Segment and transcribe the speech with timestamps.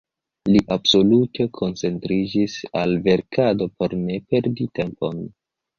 [0.53, 5.25] Li absolute koncentriĝis al verkado por ne perdi tempon.